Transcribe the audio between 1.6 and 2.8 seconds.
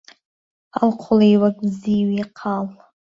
زیوی قاڵ